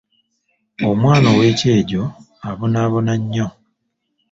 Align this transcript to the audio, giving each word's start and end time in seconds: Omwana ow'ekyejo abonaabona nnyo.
Omwana 0.89 1.27
ow'ekyejo 1.33 2.03
abonaabona 2.49 3.13
nnyo. 3.21 3.47